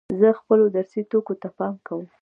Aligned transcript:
زه 0.19 0.29
خپلو 0.39 0.65
درسي 0.75 1.01
توکو 1.11 1.33
ته 1.41 1.47
پام 1.57 1.73
کوم. 1.87 2.03